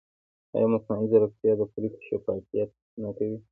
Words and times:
ایا 0.55 0.67
مصنوعي 0.73 1.05
ځیرکتیا 1.11 1.53
د 1.57 1.61
پرېکړې 1.73 2.05
شفافیت 2.09 2.69
نه 3.01 3.09
کموي؟ 3.17 3.37